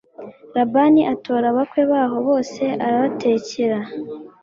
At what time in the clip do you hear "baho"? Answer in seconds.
1.91-2.17